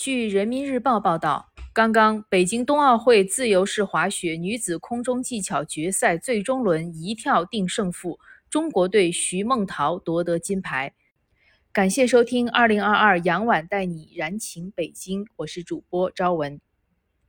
[0.00, 8.18] 据人民日报报道，刚刚北京冬奥会自由式滑雪女子空中技巧决赛最终轮一跳定胜负，
[8.48, 10.94] 中国队徐梦桃夺得金牌。
[11.70, 16.58] 感谢收听二零二二杨晚带你燃情北京，我是主播朝文。